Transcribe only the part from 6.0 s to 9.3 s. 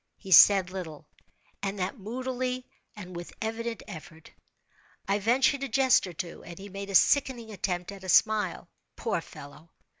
or two, and he made a sickening attempt at a smile. Poor